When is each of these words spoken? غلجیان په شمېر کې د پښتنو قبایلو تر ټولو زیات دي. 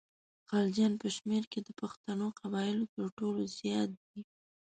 غلجیان 0.49 0.93
په 1.01 1.07
شمېر 1.15 1.43
کې 1.51 1.59
د 1.63 1.69
پښتنو 1.81 2.25
قبایلو 2.39 2.85
تر 2.95 3.05
ټولو 3.17 3.41
زیات 3.57 3.91
دي. 4.09 4.19